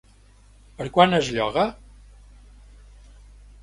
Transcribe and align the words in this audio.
Per 0.79 0.87
quant 0.95 1.13
es 1.19 1.31
lloga? 1.37 1.69